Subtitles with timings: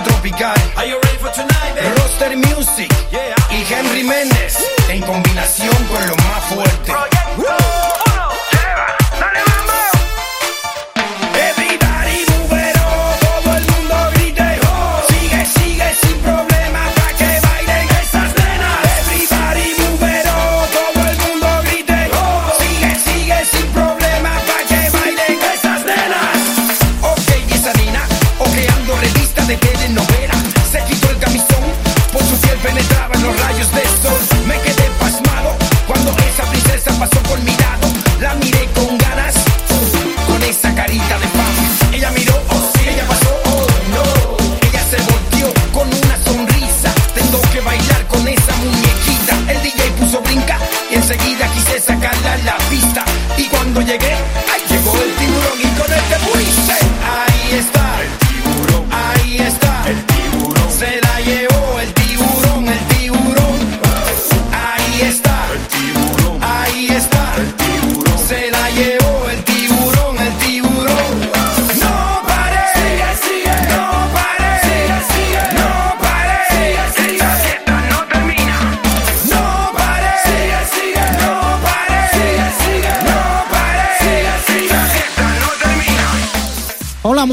[0.00, 0.54] tropical.
[0.78, 1.88] Are you ready for tonight, baby?
[2.00, 3.34] Roster Music Yeah.
[3.50, 4.56] y Henry Méndez
[4.88, 6.92] en combinación con lo más fuerte.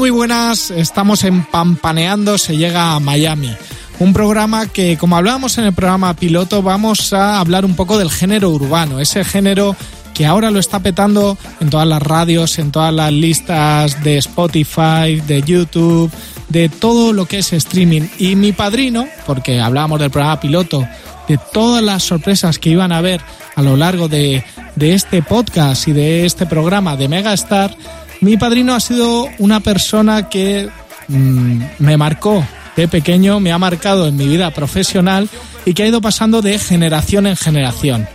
[0.00, 0.70] Muy buenas.
[0.70, 3.54] Estamos en Pampaneando, se llega a Miami.
[3.98, 8.10] Un programa que, como hablábamos en el programa piloto, vamos a hablar un poco del
[8.10, 9.76] género urbano, ese género
[10.14, 15.20] que ahora lo está petando en todas las radios, en todas las listas de Spotify,
[15.26, 16.10] de YouTube,
[16.48, 18.08] de todo lo que es streaming.
[18.18, 20.88] Y mi padrino, porque hablábamos del programa piloto,
[21.28, 23.20] de todas las sorpresas que iban a haber
[23.54, 24.44] a lo largo de,
[24.80, 27.76] este podcast y de este programa de Megastar,
[28.20, 30.68] mi padrino ha sido una persona que
[31.08, 32.44] mm, me marcó
[32.76, 35.28] de pequeño, me ha marcado en mi vida profesional
[35.64, 38.08] y que ha ido pasando de generación en generación.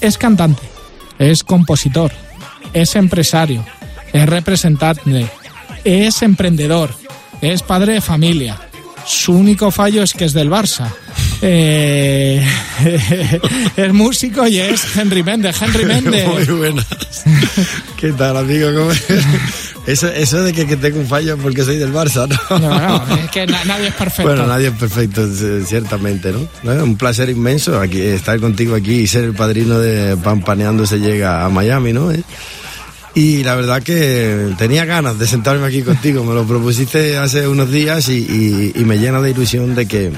[0.00, 0.62] Es cantante,
[1.18, 2.12] es compositor,
[2.72, 3.64] es empresario,
[4.12, 5.26] es representante,
[5.84, 6.94] es emprendedor,
[7.40, 8.58] es padre de familia.
[9.06, 10.88] Su único fallo es que es del Barça.
[11.42, 12.46] Eh,
[13.76, 15.56] es músico y es Henry Méndez.
[15.60, 16.26] Henry Méndez.
[16.26, 16.86] Muy buenas.
[17.96, 18.68] ¿Qué tal, amigo?
[18.74, 19.02] ¿Cómo es?
[19.86, 22.58] Eso, eso de que, que tengo un fallo porque soy del Barça, ¿no?
[22.58, 24.22] No, no, es que na- nadie es perfecto.
[24.30, 25.26] Bueno, nadie es perfecto,
[25.66, 26.72] ciertamente, ¿no?
[26.84, 31.44] Un placer inmenso aquí, estar contigo aquí y ser el padrino de Pampaneando se llega
[31.44, 32.12] a Miami, ¿no?
[32.12, 32.22] ¿Eh?
[33.14, 37.70] Y la verdad que tenía ganas de sentarme aquí contigo, me lo propusiste hace unos
[37.70, 40.12] días y, y- y me llena de ilusión de que,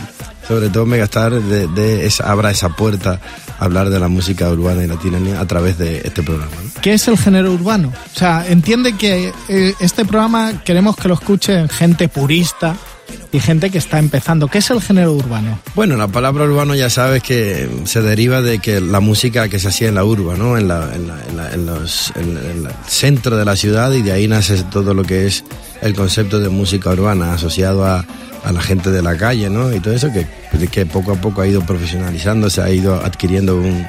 [0.48, 3.20] sobre todo Megastar, de, de esa, abra esa puerta
[3.58, 6.50] a hablar de la música urbana y latina a través de este programa.
[6.62, 6.80] ¿no?
[6.80, 7.92] ¿Qué es el género urbano?
[8.14, 12.76] O sea, entiende que eh, este programa queremos que lo escuchen gente purista
[13.30, 14.48] y gente que está empezando.
[14.48, 15.58] ¿Qué es el género urbano?
[15.74, 19.68] Bueno, la palabra urbano ya sabes que se deriva de que la música que se
[19.68, 20.56] hacía en la urba, ¿no?
[20.58, 24.12] En, la, en, la- en la- en los, el centro de la ciudad y de
[24.12, 25.44] ahí nace todo lo que es
[25.82, 28.04] el concepto de música urbana asociado a,
[28.44, 29.72] a la gente de la calle, ¿no?
[29.72, 30.26] Y todo eso que,
[30.68, 33.86] que poco a poco ha ido profesionalizándose, ha ido adquiriendo un-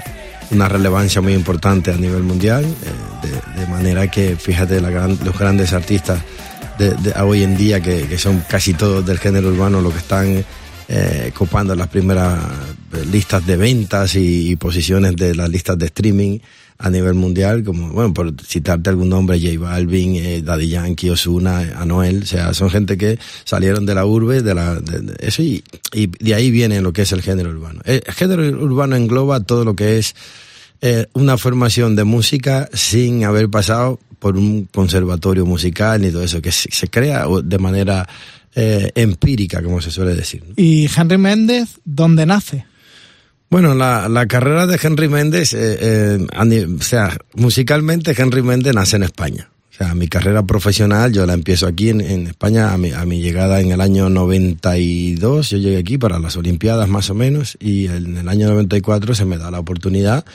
[0.51, 5.37] una relevancia muy importante a nivel mundial, eh, de, manera que, fíjate, la gran- los
[5.37, 6.19] grandes artistas
[6.77, 9.97] de, de- hoy en día, que, que son casi todos del género urbano, lo que
[9.99, 10.43] están
[10.95, 12.37] eh, copando las primeras
[12.93, 16.37] eh, listas de ventas y, posiciones de las listas de streaming
[16.77, 21.73] a nivel mundial, como, bueno, por citarte algún nombre, J Balvin, eh, Daddy Yankee, Osuna,
[21.77, 25.41] Anuel, o sea, son gente que salieron de la urbe, de la, de, de eso,
[25.41, 27.81] y, y de ahí viene lo que es el género urbano.
[27.85, 30.13] El género urbano engloba todo lo que es
[30.81, 36.39] eh, una formación de música sin haber pasado por un conservatorio musical ni todo eso,
[36.39, 38.07] que se, se crea de manera
[38.55, 40.43] eh, empírica, como se suele decir.
[40.47, 40.53] ¿no?
[40.57, 42.65] ¿Y Henry Méndez dónde nace?
[43.49, 48.95] Bueno, la, la carrera de Henry Méndez, eh, eh, o sea, musicalmente Henry Méndez nace
[48.95, 49.49] en España.
[49.71, 53.05] O sea, mi carrera profesional yo la empiezo aquí en, en España a mi, a
[53.05, 55.49] mi llegada en el año 92.
[55.49, 59.25] Yo llegué aquí para las Olimpiadas más o menos y en el año 94 se
[59.25, 60.25] me da la oportunidad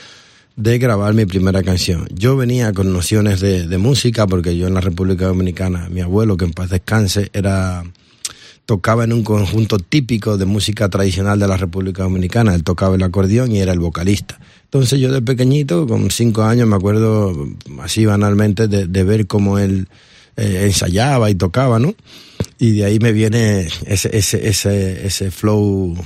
[0.57, 2.07] de grabar mi primera canción.
[2.13, 6.35] Yo venía con nociones de, de música porque yo en la República Dominicana, mi abuelo,
[6.35, 7.83] que en paz descanse, era
[8.69, 12.53] tocaba en un conjunto típico de música tradicional de la República Dominicana.
[12.53, 14.39] Él tocaba el acordeón y era el vocalista.
[14.65, 17.47] Entonces yo de pequeñito, con cinco años, me acuerdo
[17.81, 19.87] así banalmente de, ver cómo él
[20.37, 21.95] eh, ensayaba y tocaba, ¿no?
[22.59, 25.97] Y de ahí me viene ese, ese, ese, ese flow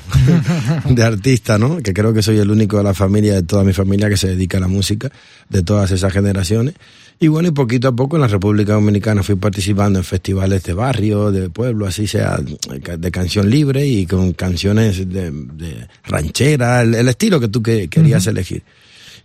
[0.90, 1.80] de artista, ¿no?
[1.80, 4.30] Que creo que soy el único de la familia, de toda mi familia, que se
[4.30, 5.12] dedica a la música,
[5.50, 6.76] de todas esas generaciones.
[7.20, 10.74] Y bueno, y poquito a poco en la República Dominicana fui participando en festivales de
[10.74, 16.96] barrio, de pueblo, así sea, de canción libre y con canciones de, de ranchera, el,
[16.96, 18.64] el, estilo que tú que, querías elegir.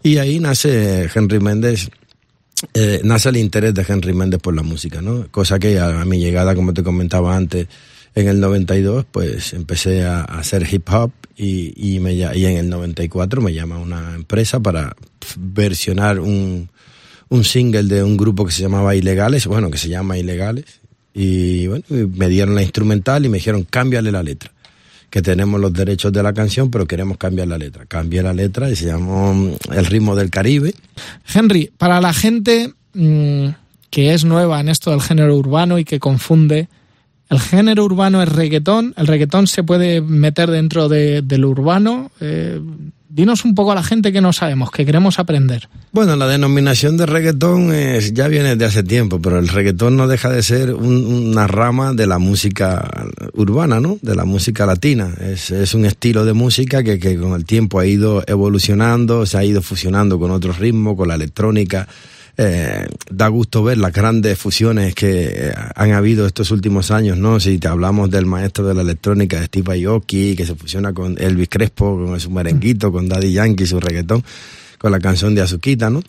[0.02, 1.90] Y ahí nace Henry Méndez
[2.74, 5.28] eh, nace el interés de Henry Méndez por la música, ¿no?
[5.30, 7.68] Cosa que a, a, mi llegada, como te comentaba antes,
[8.14, 12.56] en el 92, pues empecé a, a hacer hip hop y, y, me, y en
[12.56, 14.96] el 94 me llama una empresa para
[15.36, 16.68] versionar un,
[17.28, 20.64] un single de un grupo que se llamaba Ilegales, bueno, que se llama Ilegales,
[21.14, 24.52] y bueno, me dieron la instrumental y me dijeron, cámbiale la letra
[25.10, 27.86] que tenemos los derechos de la canción, pero queremos cambiar la letra.
[27.86, 30.74] Cambié la letra y se llamó mm, El ritmo del Caribe.
[31.32, 33.48] Henry, para la gente mmm,
[33.90, 36.68] que es nueva en esto del género urbano y que confunde,
[37.30, 38.94] ¿el género urbano es reggaetón?
[38.96, 42.10] ¿El reggaetón se puede meter dentro de, del urbano?
[42.20, 42.60] Eh,
[43.08, 45.68] dinos un poco a la gente que no sabemos, que queremos aprender.
[45.92, 50.06] Bueno, la denominación de reggaetón es, ya viene de hace tiempo, pero el reggaetón no
[50.06, 52.88] deja de ser un, una rama de la música
[53.34, 53.98] urbana, ¿no?
[54.02, 55.14] De la música latina.
[55.20, 59.38] Es, es un estilo de música que, que, con el tiempo ha ido evolucionando, se
[59.38, 61.88] ha ido fusionando con otros ritmos, con la electrónica.
[62.40, 67.40] Eh, da gusto ver las grandes fusiones que han habido estos últimos años, ¿no?
[67.40, 71.48] Si te hablamos del maestro de la electrónica, Steve Aoki, que se fusiona con Elvis
[71.48, 74.22] Crespo, con su merenguito, con Daddy Yankee, su reggaetón,
[74.78, 76.00] con la canción de Azuquita, ¿no?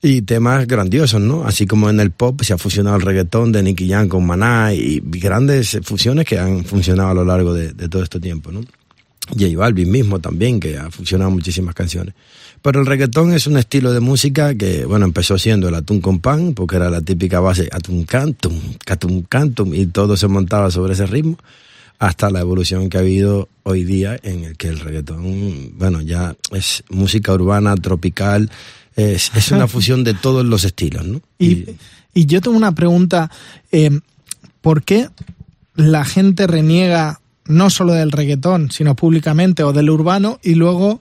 [0.00, 1.44] Y temas grandiosos, ¿no?
[1.44, 4.72] Así como en el pop se ha fusionado el reggaetón de Nicky Jam con Maná
[4.72, 8.62] y grandes fusiones que han funcionado a lo largo de, de todo este tiempo, ¿no?
[9.28, 12.14] J Balvin mismo también, que ha funcionado muchísimas canciones.
[12.62, 16.20] Pero el reggaetón es un estilo de música que, bueno, empezó siendo el atún con
[16.20, 20.94] pan, porque era la típica base atún cantum, catum cantum, y todo se montaba sobre
[20.94, 21.38] ese ritmo,
[21.98, 26.36] hasta la evolución que ha habido hoy día en el que el reggaetón, bueno, ya
[26.52, 28.50] es música urbana, tropical,
[28.94, 31.20] es, es una fusión de todos los estilos, ¿no?
[31.38, 31.66] Y,
[32.14, 33.30] y yo tengo una pregunta,
[33.70, 34.00] eh,
[34.60, 35.08] ¿por qué
[35.74, 41.00] la gente reniega no solo del reggaetón, sino públicamente o del urbano y luego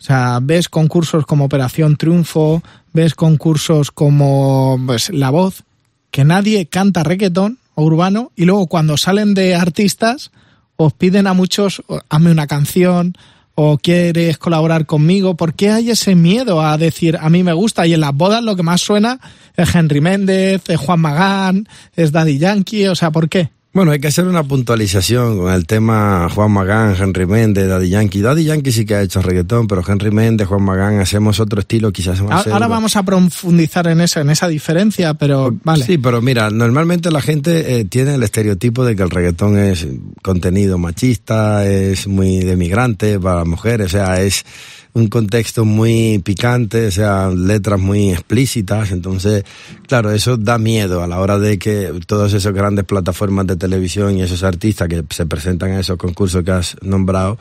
[0.00, 2.62] o sea, ves concursos como Operación Triunfo,
[2.94, 5.64] ves concursos como pues, La Voz,
[6.10, 10.30] que nadie canta reggaetón o urbano, y luego cuando salen de artistas,
[10.76, 13.14] os piden a muchos, hazme una canción,
[13.54, 15.36] o quieres colaborar conmigo.
[15.36, 17.86] ¿Por qué hay ese miedo a decir, a mí me gusta?
[17.86, 19.20] Y en las bodas lo que más suena
[19.54, 23.50] es Henry Méndez, es Juan Magán, es Daddy Yankee, o sea, ¿por qué?
[23.72, 28.20] Bueno, hay que hacer una puntualización con el tema Juan Magán, Henry Méndez, Daddy Yankee.
[28.20, 31.92] Daddy Yankee sí que ha hecho reggaetón, pero Henry Méndez, Juan Magán, hacemos otro estilo,
[31.92, 32.48] quizás más.
[32.48, 35.84] Ahora vamos a profundizar en eso, en esa diferencia, pero vale.
[35.84, 39.86] Sí, pero mira, normalmente la gente eh, tiene el estereotipo de que el reggaetón es
[40.20, 44.44] contenido machista, es muy de migrante para mujeres, o sea, es
[44.92, 49.44] un contexto muy picante, o sea, letras muy explícitas, entonces,
[49.86, 54.16] claro, eso da miedo a la hora de que todas esas grandes plataformas de televisión
[54.16, 57.38] y esos artistas que se presentan a esos concursos que has nombrado,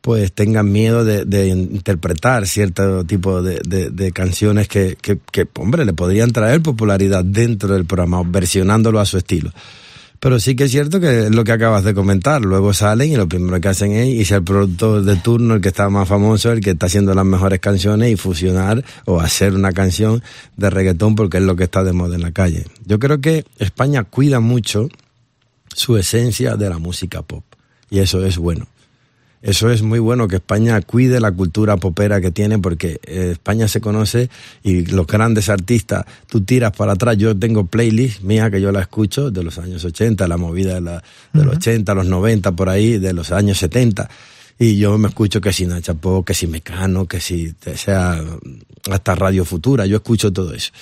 [0.00, 5.46] pues tengan miedo de, de interpretar cierto tipo de, de, de canciones que, que, que,
[5.58, 9.52] hombre, le podrían traer popularidad dentro del programa, versionándolo a su estilo.
[10.20, 12.42] Pero sí que es cierto que es lo que acabas de comentar.
[12.42, 15.68] Luego salen y lo primero que hacen es irse al productor de turno, el que
[15.68, 19.72] está más famoso, el que está haciendo las mejores canciones y fusionar o hacer una
[19.72, 20.22] canción
[20.56, 22.64] de reggaetón porque es lo que está de moda en la calle.
[22.84, 24.88] Yo creo que España cuida mucho
[25.72, 27.44] su esencia de la música pop.
[27.90, 28.66] Y eso es bueno.
[29.40, 33.68] Eso es muy bueno que España cuide la cultura popera que tiene porque eh, España
[33.68, 34.30] se conoce
[34.64, 38.80] y los grandes artistas, tú tiras para atrás, yo tengo playlist mía que yo la
[38.80, 41.68] escucho de los años 80, la movida de, la, de los uh -huh.
[41.68, 44.08] 80, los 90 por ahí, de los años 70
[44.58, 48.20] y yo me escucho que si Nacha Pop, que si Mecano, que si sea
[48.90, 50.72] hasta Radio Futura, yo escucho todo eso.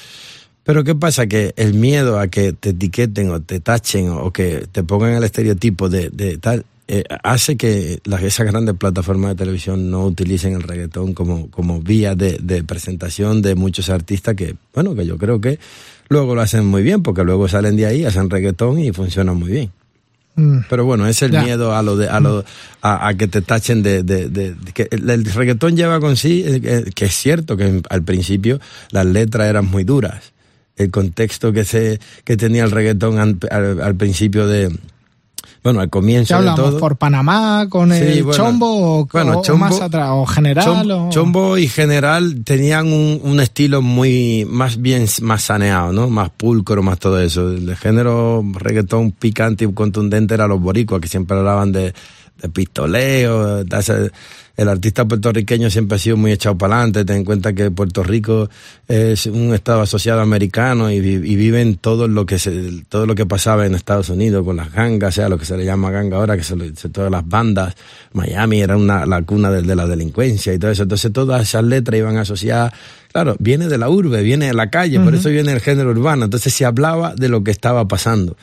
[0.64, 1.26] Pero ¿qué pasa?
[1.26, 5.24] Que el miedo a que te etiqueten o te tachen o que te pongan el
[5.24, 10.54] estereotipo de, de tal, eh, hace que las, esas grandes plataformas de televisión no utilicen
[10.54, 15.18] el reggaetón como, como vía de, de, presentación de muchos artistas que, bueno, que yo
[15.18, 15.58] creo que
[16.08, 19.50] luego lo hacen muy bien, porque luego salen de ahí, hacen reggaetón y funciona muy
[19.50, 19.72] bien.
[20.36, 20.58] Mm.
[20.70, 21.42] Pero bueno, es el ya.
[21.42, 22.44] miedo a lo de, a lo,
[22.82, 27.06] a, a que te tachen de, de, que el, reggaetón lleva con sí, eh, que
[27.06, 28.60] es cierto que al principio
[28.92, 30.32] las letras eran muy duras.
[30.76, 34.70] El contexto que se, que tenía el reggaetón al, al, al principio de,
[35.66, 36.60] Bueno, al ¿Qué comienzo de hablamos?
[36.70, 36.78] todo.
[36.78, 38.36] ¿Por Panamá con Sí, el bueno.
[38.36, 40.10] chombo o, Bueno, o Chombo- más atrás?
[40.12, 40.64] ¿O general?
[40.64, 46.08] Chom- o- Chombo y General tenían un, un estilo muy más bien más saneado, ¿no?
[46.08, 47.50] Más pulcro, más todo eso.
[47.50, 51.92] El género reggaetón picante y contundente era los boricuas que siempre hablaban de,
[52.40, 53.64] de pistoleo,
[54.56, 58.02] el artista puertorriqueño siempre ha sido muy echado para adelante, ten en cuenta que Puerto
[58.02, 58.48] Rico
[58.88, 63.26] es un estado asociado americano y, y viven todo lo que se, todo lo que
[63.26, 66.38] pasaba en Estados Unidos con las gangas, sea lo que se le llama ganga ahora,
[66.38, 67.74] que son todas las bandas.
[68.14, 70.84] Miami era una, la cuna de, de la delincuencia y todo eso.
[70.84, 72.72] Entonces todas esas letras iban asociadas,
[73.12, 76.24] claro, viene de la urbe, viene de la calle, por eso viene el género urbano.
[76.24, 78.38] Entonces se hablaba de lo que estaba pasando.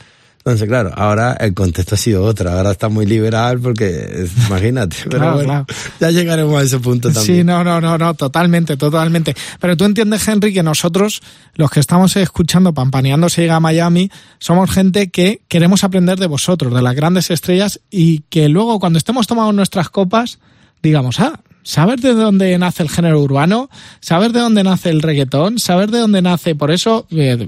[0.46, 5.20] Entonces, claro, ahora el contexto ha sido otro, ahora está muy liberal porque, imagínate, pero
[5.20, 5.66] Claro, bueno, claro.
[6.02, 7.38] ya llegaremos a ese punto también.
[7.38, 9.36] Sí, no, no, no, no, totalmente, totalmente.
[9.62, 11.22] Pero tú entiendes, Henry, que nosotros,
[11.56, 16.28] los que estamos escuchando Pampaneando se llega a Miami, somos gente que queremos aprender de
[16.28, 20.40] vosotros, de las grandes estrellas, y que luego cuando estemos tomando nuestras copas,
[20.82, 25.60] digamos, ah, saber de dónde nace el género urbano, saber de dónde nace el reggaetón,
[25.60, 27.48] saber de dónde nace, por eso, eh,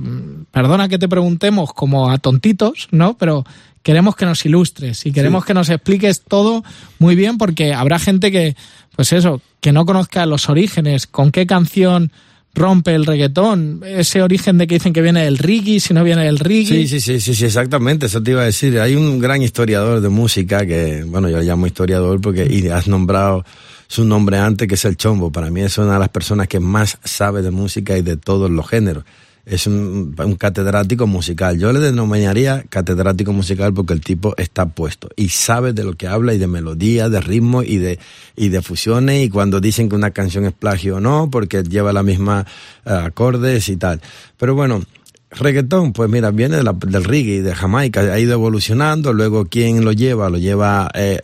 [0.51, 3.17] perdona que te preguntemos como a tontitos, ¿no?
[3.17, 3.45] Pero
[3.83, 6.63] queremos que nos ilustres y queremos que nos expliques todo
[6.97, 8.55] muy bien porque habrá gente que,
[8.95, 12.11] pues eso, que no conozca los orígenes, con qué canción
[12.55, 16.23] rompe el reggaetón, ese origen de que dicen que viene del reggae, si no viene
[16.23, 16.65] del reggae.
[16.65, 18.79] Sí, sí, sí, sí, sí, exactamente, eso te iba a decir.
[18.79, 22.87] Hay un gran historiador de música que, bueno, yo le llamo historiador porque y has
[22.87, 23.45] nombrado
[23.87, 25.31] su nombre antes, que es el Chombo.
[25.31, 28.49] Para mí es una de las personas que más sabe de música y de todos
[28.49, 29.03] los géneros.
[29.45, 31.59] Es un, un catedrático musical.
[31.59, 36.07] Yo le denominaría catedrático musical porque el tipo está puesto y sabe de lo que
[36.07, 37.99] habla y de melodía, de ritmo y de,
[38.35, 41.93] y de fusiones y cuando dicen que una canción es plagio o no, porque lleva
[41.93, 42.45] la misma
[42.85, 44.01] eh, acordes y tal.
[44.37, 44.81] Pero bueno,
[45.29, 49.83] Reggaetón, pues mira, viene de la- del reggae, de Jamaica, ha ido evolucionando, luego ¿quién
[49.83, 50.29] lo lleva?
[50.29, 51.19] Lo lleva eh,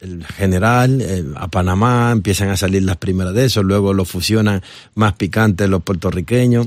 [0.00, 4.62] el, general eh, a Panamá, empiezan a salir las primeras de eso, luego lo fusionan
[4.96, 6.66] más picantes los puertorriqueños,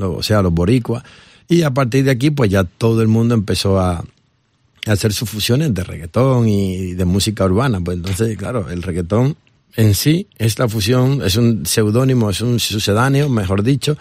[0.00, 1.02] o sea, los boricuas,
[1.48, 5.28] y a partir de aquí pues ya todo el mundo empezó a, a hacer sus
[5.30, 9.36] fusiones de reggaetón y de música urbana, pues entonces, claro, el reggaetón
[9.74, 13.96] en sí es la fusión, es un seudónimo, es un sucedáneo, mejor dicho,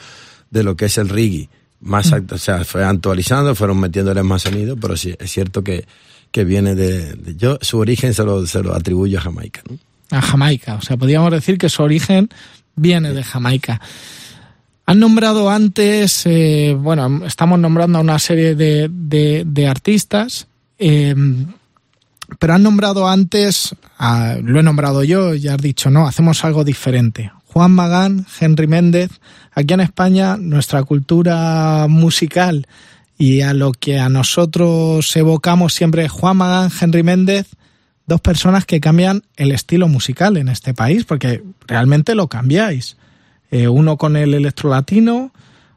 [0.50, 1.50] de lo que es el reggae.
[1.82, 5.86] Más, act- o sea, fue actualizando, fueron metiéndole más sonido, pero sí, es cierto que,
[6.32, 9.78] que viene de, de- yo, su origen se lo, se lo atribuyo a Jamaica, ¿no?
[10.18, 10.76] a Jamaica.
[10.76, 12.30] O sea, podríamos decir que su origen
[12.76, 13.82] viene de Jamaica.
[14.86, 21.16] Han nombrado antes, eh, bueno, estamos nombrando a una serie de, de- artistas, eh,
[22.40, 26.64] pero han nombrado antes, a- lo he nombrado yo, ya has dicho, no, hacemos algo
[26.64, 27.32] diferente.
[27.48, 29.10] Juan Magán, Henry Méndez,
[29.54, 32.68] aquí en España nuestra cultura musical
[33.18, 37.48] y a lo que a nosotros evocamos siempre Juan Magán, Henry Méndez,
[38.06, 42.98] dos personas que cambian el estilo musical en este país, porque realmente lo cambiáis.
[43.58, 45.32] Eh, uno con el electrolatino,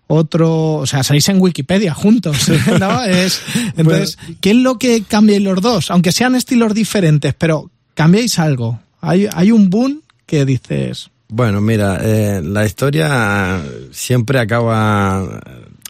[0.06, 2.48] otro, o sea, salís en Wikipedia juntos,
[2.80, 3.04] ¿no?
[3.04, 3.42] Es,
[3.76, 5.90] entonces, ¿qué es lo que cambiáis los dos?
[5.90, 8.80] Aunque sean estilos diferentes, pero cambiáis algo.
[9.00, 15.40] Hay, hay un boom que dices, Bueno, mira, eh, la historia siempre acaba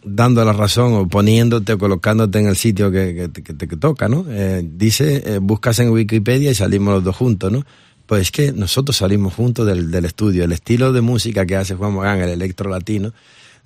[0.04, 3.68] dando la razón o poniéndote o colocándote en el sitio que, que te- que te
[3.68, 4.25] que toca, ¿no?
[4.28, 7.64] Eh, dice, eh, buscas en Wikipedia y salimos los dos juntos, ¿no?
[8.09, 10.43] Pues es que nosotros salimos juntos del, del estudio.
[10.43, 13.12] El estilo de música que hace Juan Magán, el electro latino,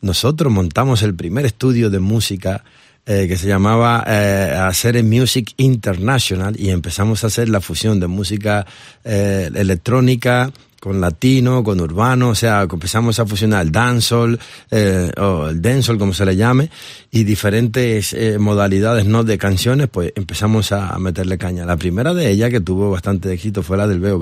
[0.00, 2.64] nosotros montamos el primer estudio de música
[3.06, 8.08] eh, que se llamaba eh, Hacer Music International y empezamos a hacer la fusión de
[8.08, 8.66] música
[9.04, 14.36] eh, electrónica con latino, con urbano, o sea, empezamos a fusionar el dancehall,
[14.68, 16.70] eh, o el dancehall como se le llame,
[17.08, 21.64] y diferentes eh, modalidades no de canciones, pues empezamos a, meterle caña.
[21.64, 24.18] La primera de ellas que tuvo bastante éxito fue la del Veo.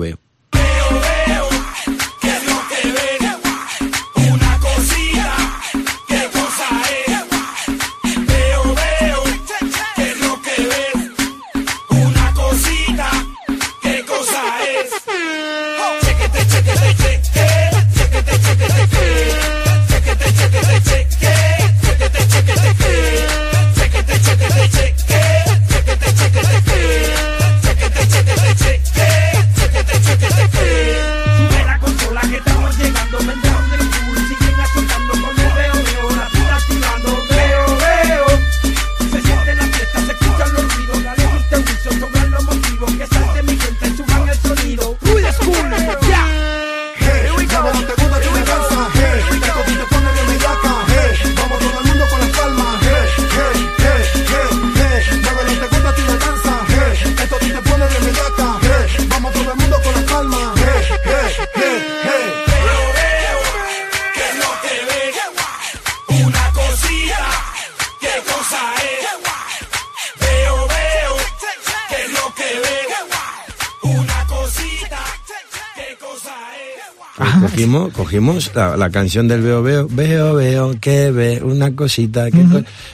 [78.11, 82.43] Cogimos, la, la canción del veo, veo, veo, veo, que ve, una cosita, que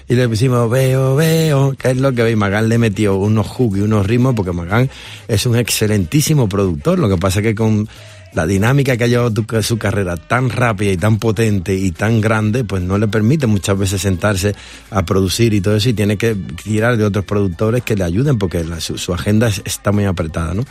[0.08, 2.32] y le pusimos veo, veo, que es lo que ve.
[2.32, 4.90] Y Magán le metió unos hooks y unos ritmos, porque Magán
[5.28, 7.00] es un excelentísimo productor.
[7.00, 7.88] Lo que pasa es que con
[8.34, 9.34] la dinámica que ha llevado
[9.64, 13.76] su carrera tan rápida y tan potente y tan grande, pues no le permite muchas
[13.76, 14.54] veces sentarse
[14.92, 18.38] a producir y todo eso y tiene que tirar de otros productores que le ayuden
[18.38, 20.64] porque la- su, su agenda es- está muy apretada, ¿no?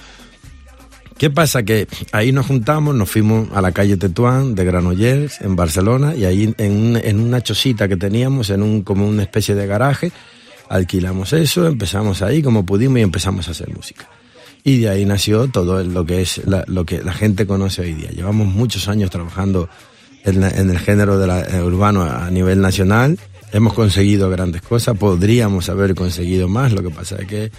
[1.18, 1.62] ¿Qué pasa?
[1.62, 6.24] Que ahí nos juntamos, nos fuimos a la calle Tetuán de Granollers, en Barcelona, y
[6.26, 10.12] ahí en, un- en una chocita que teníamos, en un, como una especie de garaje,
[10.68, 14.08] alquilamos eso, empezamos ahí como pudimos y empezamos a hacer música.
[14.62, 17.94] Y de ahí nació todo lo que es la, lo que la gente conoce hoy
[17.94, 18.10] día.
[18.10, 19.70] Llevamos muchos años trabajando
[20.24, 23.16] en, el género de eh, urbano a nivel nacional.
[23.52, 26.72] Hemos conseguido grandes cosas, podríamos haber conseguido más.
[26.72, 27.52] Lo que pasa es que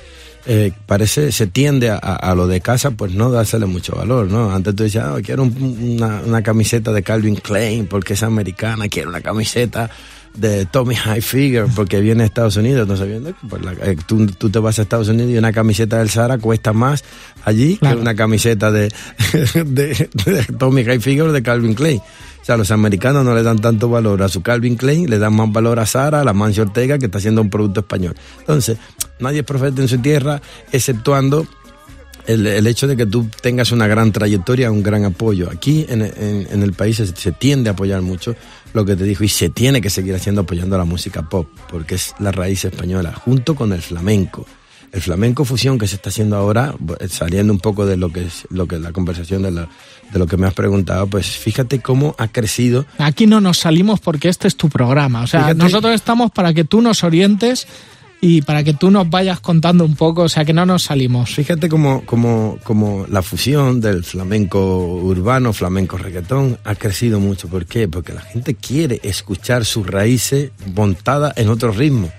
[0.47, 4.51] eh, parece, se tiende a, a- lo de casa, pues no dársele mucho valor, ¿no?
[4.51, 8.87] Antes tú decías, "Ah, quiero un- una, una camiseta de Calvin Klein porque es americana,
[8.87, 9.89] quiero una camiseta
[10.35, 14.25] de Tommy Hilfiger porque viene de Estados Unidos, no sabiendo que pues, la- eh, tú,
[14.27, 17.03] tú te vas a Estados Unidos y una camiseta del Zara cuesta más
[17.43, 17.95] allí Claro.
[17.97, 18.89] que una camiseta de,
[19.65, 21.97] de, de Tommy Hilfiger o de Calvin Klein.
[21.99, 25.35] O sea, los americanos no le dan tanto valor a su Calvin Klein, le dan
[25.35, 28.15] más valor a Zara, a la Mancio Ortega, que está haciendo un producto español.
[28.39, 28.77] Entonces,
[29.19, 31.47] nadie es profeta en su tierra, exceptuando
[32.25, 35.49] el, el hecho de que tú tengas una gran trayectoria, un gran apoyo.
[35.49, 38.35] Aquí en, en- en el país se, se tiende a apoyar mucho
[38.73, 41.95] lo que te dijo y se tiene que seguir haciendo apoyando la música pop, porque
[41.95, 44.45] es la raíz española, junto con el flamenco.
[44.91, 48.23] El flamenco fusión que se está haciendo ahora, eh, saliendo un poco de lo que
[48.25, 49.69] es lo que la conversación de, la-
[50.11, 53.99] de lo que me has preguntado, pues fíjate cómo ha crecido Aquí no nos salimos
[53.99, 55.21] porque este es tu programa.
[55.21, 57.67] O sea, Fíjate- nosotros estamos para que tú nos orientes
[58.19, 61.35] y para que tú nos vayas contando un poco, o sea, que no nos salimos.
[61.35, 67.47] Fíjate como, como, como la fusión del flamenco urbano, flamenco reggaetón, ha crecido mucho.
[67.47, 67.87] ¿Por qué?
[67.87, 72.11] Porque la gente quiere escuchar sus raíces montadas en otro ritmo.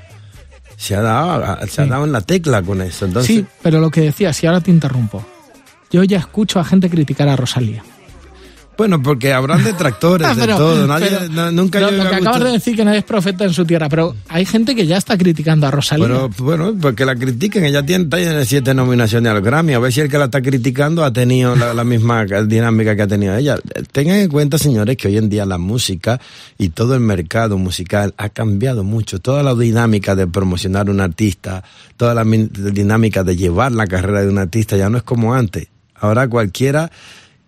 [0.76, 3.04] Se ha dado, se ha dado en la tecla con eso.
[3.06, 5.24] Entonces, Sí, pero lo que decías, y ahora te interrumpo.
[5.90, 7.82] Yo ya escucho a gente criticar a Rosalía.
[8.78, 10.86] Bueno, porque habrán detractores Ah, de pero- todo.
[10.86, 13.52] Nadie, pero no- nunca yo lo que acabas de decir que nadie es profeta en
[13.52, 16.06] su tierra, pero hay gente que ya está criticando a Rosalía.
[16.06, 20.00] Pero bueno, porque la critiquen, ella tiene, tiene siete nominaciones al Grammy, a ver si
[20.00, 23.56] el que la está criticando ha tenido la, la misma dinámica que ha tenido ella.
[23.90, 26.20] Tengan en cuenta, señores, que hoy en día la música
[26.56, 29.18] y todo el mercado musical ha cambiado mucho.
[29.18, 31.64] Toda la dinámica de promocionar un artista,
[31.96, 35.66] toda la dinámica de llevar la carrera de un artista ya no es como antes.
[36.00, 36.92] Ahora cualquiera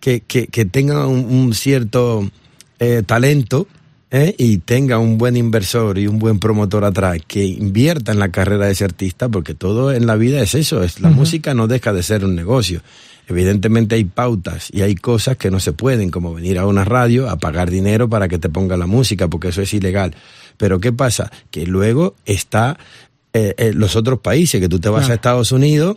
[0.01, 2.29] que, que, que tenga un, un cierto
[2.79, 3.69] eh, talento,
[4.11, 4.35] ¿eh?
[4.39, 8.67] y tenga un buen inversor y un buen promotor atrás que invierta en la carrera
[8.67, 11.93] de ese artista, porque todo en la vida es eso, es la música no deja
[11.93, 12.83] de ser un negocio.
[13.29, 17.31] Evidentemente hay pautas y hay cosas que no se pueden, como venir a una radio
[17.31, 20.17] a pagar dinero para que te ponga la música, porque eso es ilegal.
[20.57, 21.31] Pero ¿qué pasa?
[21.53, 22.77] Que luego está
[23.33, 25.13] eh, eh, los otros países, que tú te vas Claro.
[25.13, 25.97] a Estados Unidos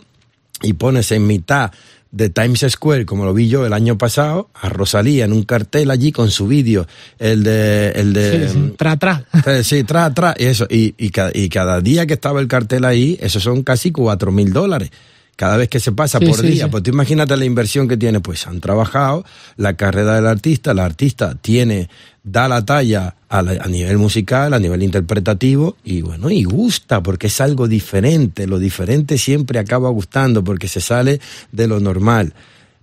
[0.62, 1.72] y pones en mitad
[2.14, 5.90] de Times Square, como lo vi yo el año pasado, a Rosalía en un cartel
[5.90, 6.86] allí con su vídeo,
[7.18, 9.24] el de, el de, Sí, sí, tra, tra.
[9.46, 10.66] eh, Sí, tra, tra, y eso.
[10.70, 14.30] Y, y, cada, y cada día que estaba el cartel ahí, eso son casi cuatro
[14.30, 14.90] mil dólares.
[15.36, 16.70] Cada vez que se pasa Sí, por sí, día, sí.
[16.70, 18.20] pues tú imagínate la inversión que tiene.
[18.20, 19.24] Pues han trabajado,
[19.56, 21.88] la carrera del artista, el artista tiene,
[22.22, 27.02] da la talla a, la- a nivel musical, a nivel interpretativo, y bueno, y gusta,
[27.02, 28.46] porque es algo diferente.
[28.46, 31.20] Lo diferente siempre acaba gustando, porque se sale
[31.52, 32.32] de lo normal.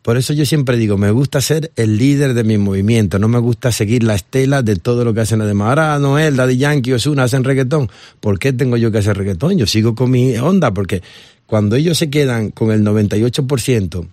[0.01, 3.37] Por eso yo siempre digo, me gusta ser el líder de mi movimiento, no me
[3.37, 5.69] gusta seguir la estela de todo lo que hacen los demás.
[5.69, 7.89] Ahora Noel, Daddy Yankee, Ozuna hacen reggaetón.
[8.19, 9.57] ¿Por qué tengo yo que hacer reggaetón?
[9.57, 11.03] Yo sigo con mi onda, porque
[11.45, 14.07] cuando ellos se quedan con el 98%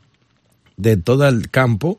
[0.76, 1.98] de todo el campo,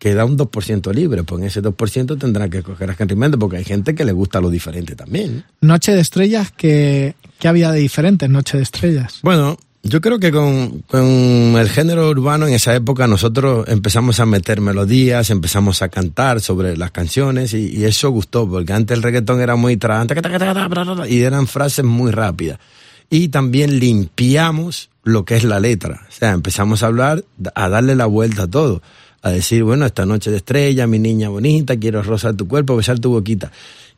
[0.00, 1.22] queda un 2% libre.
[1.22, 4.12] Pues en ese 2% tendrán que coger a Henry Méndez, porque hay gente que le
[4.12, 5.44] gusta lo diferente también.
[5.60, 9.20] Noche de estrellas, ¿qué, qué había de diferente en Noche de estrellas?
[9.22, 11.06] Bueno, yo creo que con, con
[11.58, 16.76] el género urbano en esa época nosotros empezamos a meter melodías, empezamos a cantar sobre
[16.76, 20.04] las canciones y, eso gustó, porque antes el reggaetón era muy tra
[21.08, 22.58] y eran frases muy rápidas.
[23.08, 27.94] Y también limpiamos lo que es la letra, o sea, empezamos a hablar, a darle
[27.94, 28.82] la vuelta a todo,
[29.22, 32.98] a decir, bueno, esta noche de estrella, mi niña bonita, quiero rozar tu cuerpo, besar
[32.98, 33.50] tu boquita.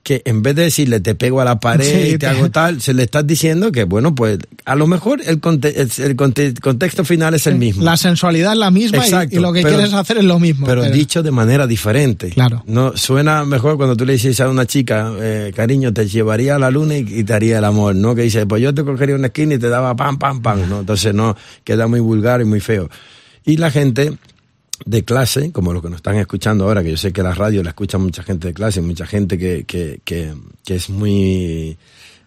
[0.05, 2.81] Que en vez de decirle te pego a la pared Sí, y te hago tal,
[2.83, 6.55] se le estás diciendo que, bueno, pues a lo mejor el, conte- el, el conte-
[6.61, 7.85] contexto final es el mismo.
[7.85, 10.41] La sensualidad es la misma y- Exacto, y, lo que pero- quieres hacer es lo
[10.41, 10.67] mismo.
[10.67, 12.31] pero dicho de manera diferente.
[12.31, 12.65] Claro.
[12.67, 16.59] No suena mejor cuando tú le dices a una chica, eh, cariño, te llevaría a
[16.59, 18.17] la luna y, y te haría el amor, ¿no?
[18.17, 20.81] Que dice, pues yo te cogería una esquina y te daba pam, pam, pam, ¿no?
[20.81, 22.91] Entonces no, queda muy vulgar y muy feo.
[23.45, 24.15] Y la gente
[24.85, 27.63] de clase, como lo que nos están escuchando ahora, que yo sé que la radio
[27.63, 31.77] la escucha mucha gente de clase, mucha gente que, que, que, que es muy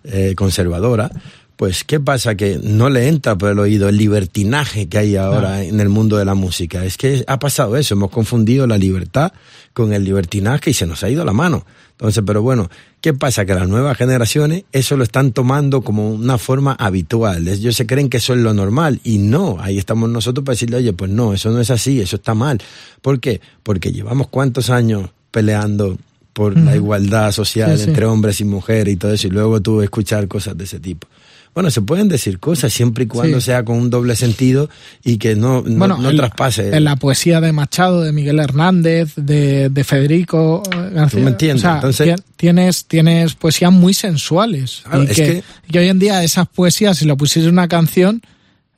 [0.03, 1.11] eh, conservadora,
[1.55, 2.35] pues ¿qué pasa?
[2.35, 6.17] Que no le entra por el oído el libertinaje que hay ahora en el mundo
[6.17, 6.83] de la música.
[6.83, 9.31] Es que ha pasado eso, hemos confundido la libertad
[9.73, 11.65] con el libertinaje y se nos ha ido la mano.
[11.91, 13.45] Entonces, pero bueno, ¿qué pasa?
[13.45, 17.47] Que las nuevas generaciones eso lo están tomando como una forma habitual.
[17.47, 20.77] Ellos se creen que eso es lo normal y no, ahí estamos nosotros para decirle,
[20.77, 22.61] oye, pues no, eso no es así, eso está mal.
[23.01, 23.39] ¿Por qué?
[23.63, 25.97] Porque llevamos cuántos años peleando
[26.33, 27.89] por la igualdad social Sí, sí.
[27.89, 31.07] entre hombres y mujeres y todo eso, y luego tú escuchar cosas de ese tipo.
[31.55, 33.45] Bueno, se pueden decir cosas siempre y cuando Sí.
[33.47, 34.69] sea con un doble sentido
[35.03, 36.75] y que no, no, bueno, no en, traspase.
[36.75, 41.19] en la poesía de Machado, de Miguel Hernández, de, de Federico eh, García.
[41.19, 44.81] Tú me entiendes, O sea, entonces- ti- tienes, tienes poesías muy sensuales.
[44.83, 47.47] Claro, y es que, que- y que hoy en día esas poesías, si lo pusieras
[47.47, 48.21] en una canción,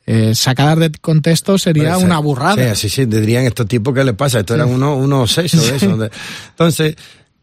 [0.05, 2.05] eh, sacadas de contexto sería Puede ser.
[2.05, 2.75] una burrada.
[2.75, 5.75] Sí, sí, sí, dirían estos tipos qué les pasa, esto eran unos, unos sesos de
[5.77, 6.09] eso.
[6.51, 6.95] Entonces,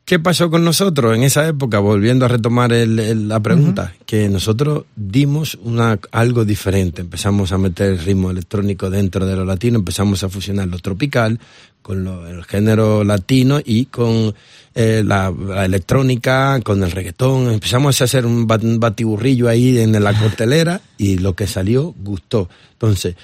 [0.04, 1.78] ¿qué pasó con nosotros en esa época?
[1.78, 7.58] Volviendo a retomar el- el- la pregunta, que nosotros dimos una, algo diferente, empezamos a
[7.58, 11.40] meter el ritmo electrónico dentro de lo latino, empezamos a fusionar lo tropical
[11.82, 14.34] con lo- el género latino y con
[14.76, 19.78] eh, la, la electrónica, con el reggaetón, empezamos a hacer un, bat- un batiburrillo ahí
[19.78, 22.48] en la costelera y lo que salió gustó.
[22.72, 23.14] Entonces,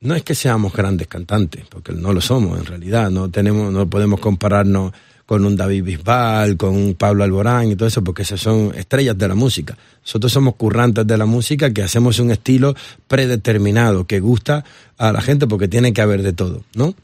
[0.00, 3.90] no es que seamos grandes cantantes, porque no lo somos en realidad, no tenemos, no
[3.90, 4.92] podemos compararnos
[5.30, 9.16] con un David Bisbal, con un Pablo Alborán y todo eso, porque esas son estrellas
[9.16, 9.78] de la música.
[10.02, 12.74] Nosotros somos currantes de la música que hacemos un estilo
[13.06, 14.64] predeterminado que gusta
[14.98, 16.96] a la gente porque tiene que haber de todo, ¿no?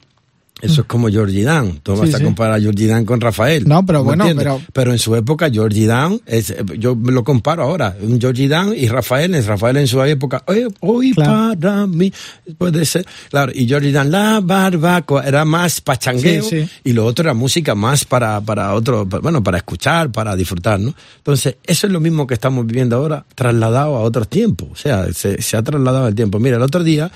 [0.63, 1.81] Eso es como Georgie Dan.
[1.83, 2.25] Tú no vas Sí, a sí.
[2.25, 3.69] comparar a Georgie Dan con Rafael.
[3.69, 4.65] No, pero ¿me bueno, entiendes?
[4.73, 8.73] pero- en su época Georgie Dan, es, yo me lo comparo ahora, un Georgie Dan
[8.75, 11.61] y Rafael, es Rafael en su época, "Oye, hoy Claro.
[11.61, 12.11] para mí,
[12.57, 16.71] puede ser, claro, y Georgie Dan, la barbacoa, era más pachangueo, Sí, sí.
[16.85, 20.95] y lo otro era música más para, para otro, bueno, para escuchar, para disfrutar, ¿no?
[21.19, 25.13] Entonces, eso es lo mismo que estamos viviendo ahora, trasladado a otros tiempos, o sea,
[25.13, 26.39] se, se ha trasladado el tiempo.
[26.39, 27.11] Mira, el otro día,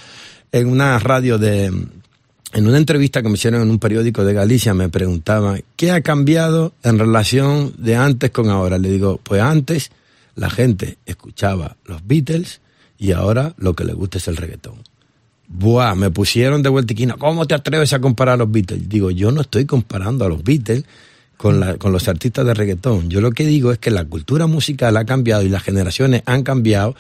[0.53, 1.73] en una radio de,
[2.53, 6.01] en una entrevista que me hicieron en un periódico de Galicia me preguntaban, ¿qué ha
[6.01, 8.79] cambiado en relación de antes con ahora?
[8.79, 9.91] Le digo, pues antes
[10.35, 12.61] la gente escuchaba los Beatles
[12.99, 14.83] y ahora lo que le gusta es el reggaetón.
[15.49, 18.89] Buah, me pusieron de vueltiquina, ¿cómo te atreves a comparar a los Beatles?
[18.89, 20.85] Digo, yo no estoy comparando a los Beatles
[21.37, 23.11] con, con los artistas de reggaetón.
[23.11, 26.43] Yo lo que digo es que la cultura musical ha cambiado y las generaciones han
[26.43, 26.97] cambiado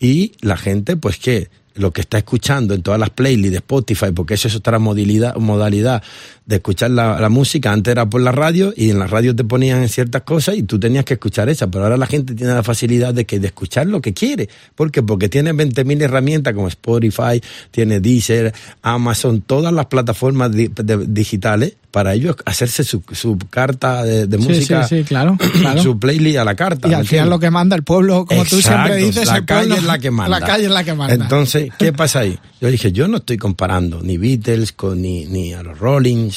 [0.00, 4.12] y la gente, pues que lo que está escuchando en todas las playlists de Spotify,
[4.14, 6.02] porque eso es otra modalidad, modalidad
[6.46, 9.44] de escuchar la, la música, antes era por la radio y en la radio te
[9.44, 12.62] ponían ciertas cosas y tú tenías que escuchar esa, pero ahora la gente tiene la
[12.62, 14.48] facilidad de que de escuchar lo que quiere.
[14.74, 15.02] ¿Por qué?
[15.02, 18.52] Porque tiene 20.000 herramientas como Spotify, tiene Deezer,
[18.82, 24.38] Amazon, todas las plataformas di- de- digitales para ellos hacerse su, su carta de, de
[24.38, 25.80] Sí, música, sí, sí, claro, claro.
[25.80, 26.88] su playlist a la carta.
[26.88, 29.44] Y ¿me al final lo que manda el pueblo, como tú siempre dices, la el
[29.44, 30.40] calle pueblo- es la que manda.
[30.40, 31.14] La calle es la que manda.
[31.14, 32.36] Entonces, ¿qué pasa ahí?
[32.60, 36.33] Yo dije, yo no estoy comparando ni Beatles con ni, ni a los Rollings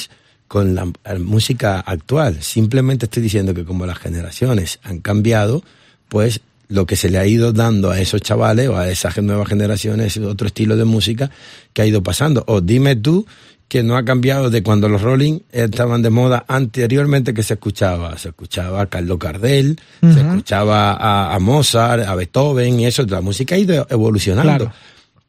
[0.47, 2.41] con la, la música actual.
[2.41, 5.63] Simplemente estoy diciendo que como las generaciones han cambiado,
[6.09, 9.47] pues lo que se le ha ido dando a esos chavales o a esas nuevas
[9.47, 11.31] generaciones es otro estilo de música
[11.73, 12.43] que ha ido pasando.
[12.47, 13.25] O dime tú
[13.67, 18.17] que no ha cambiado de cuando los Rolling estaban de moda anteriormente que se escuchaba.
[18.17, 23.05] Se escuchaba a Carlos Gardel, se escuchaba a, a Mozart, a Beethoven y eso.
[23.05, 24.65] La música ha ido evolucionando.
[24.65, 24.73] Claro.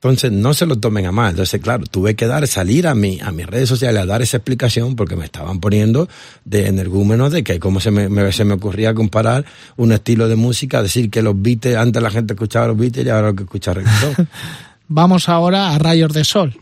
[0.01, 1.31] Entonces, no se lo tomen a mal.
[1.31, 4.37] Entonces, claro, tuve que dar, salir a mi, a mis redes sociales a dar esa
[4.37, 6.09] explicación porque me estaban poniendo
[6.45, 9.45] de energúmenos de que cómo se me, me- se me ocurría comparar
[9.77, 13.11] un estilo de música, decir que los Beatles, antes la gente escuchaba los Beatles y
[13.11, 14.29] ahora lo que escucha reggaetón.
[14.89, 16.57] Vamos ahora a Rayos de Sol.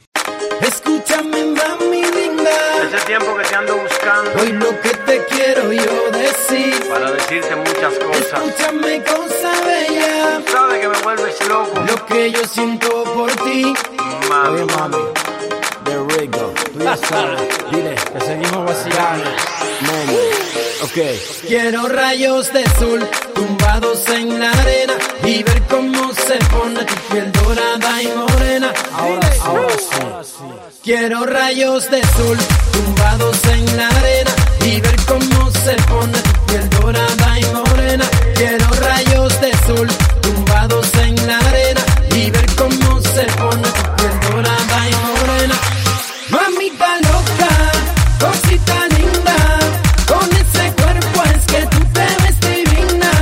[0.62, 2.51] Escúchame, mami linda.
[2.88, 6.75] Ese tiempo que te ando buscando Hoy lo que te quiero yo decir.
[6.88, 8.40] para decirte muchas cosas.
[8.49, 9.25] Escúchame, cosa
[11.06, 13.72] vuelves loco, Lo que yo siento por ti.
[14.28, 14.62] mami.
[14.76, 14.96] mami,
[15.84, 17.40] de Rico, tú ya sabes,
[17.70, 19.30] dile que seguimos vacilando,
[19.86, 20.16] mami,
[20.82, 20.98] ok.
[21.46, 27.30] Quiero rayos de sol tumbados en la arena y ver cómo se pone tu piel
[27.30, 28.72] dorada y morena.
[28.92, 30.42] Ahora, ahora sí,
[30.82, 32.38] Quiero rayos de sol
[32.72, 34.30] tumbados en la arena
[34.64, 38.04] y ver cómo se pone tu piel dorada y morena.
[38.34, 39.88] Quiero rayos de sol
[40.26, 41.82] tumbados en la arena
[42.14, 45.56] y ver cómo se pone tu piel dorada y morena.
[46.30, 47.52] Mamita loca,
[48.24, 49.36] cosita linda,
[50.10, 53.12] con ese cuerpo es que tú te ves divina.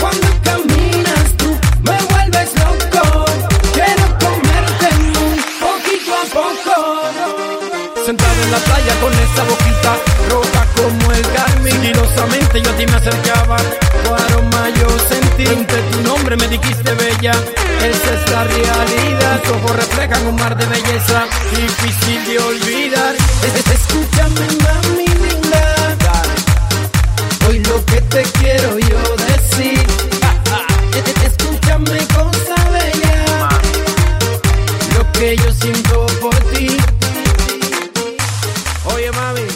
[0.00, 1.50] Cuando caminas tú
[1.88, 3.24] me vuelves loco,
[3.76, 6.74] quiero comerte muy poquito a poco.
[8.06, 9.92] Sentado en la playa con esa boquita
[10.30, 13.56] roja como el carmín, sigilosamente yo a ti me acercaba,
[14.02, 15.31] tu aroma yo sentía
[16.84, 17.32] de bella.
[17.82, 19.40] Esa es la realidad.
[19.42, 21.24] Tus ojos reflejan un mar de belleza.
[21.56, 23.14] Difícil de olvidar.
[23.72, 26.22] Escúchame, mami linda.
[27.48, 29.86] Hoy lo que te quiero yo decir.
[31.26, 33.48] Escúchame, cosa bella.
[34.96, 36.76] Lo que yo siento por ti.
[38.94, 39.46] Oye, mami.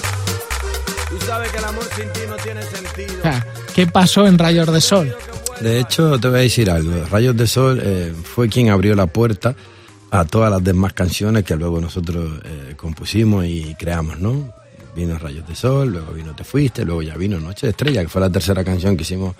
[1.10, 3.18] Tú sabes que el amor sin ti no tiene sentido.
[3.20, 5.14] O sea, ¿Qué pasó en Rayos de Sol?
[5.60, 6.92] De hecho, te voy a decir algo.
[7.06, 9.56] Rayos de Sol eh, fue quien abrió la puerta
[10.10, 14.52] a todas las demás canciones que luego nosotros eh, compusimos y creamos, ¿no?
[14.94, 18.08] Vino Rayos de Sol, luego vino Te Fuiste, luego ya vino Noche de Estrella, que
[18.08, 19.34] fue la tercera canción que hicimos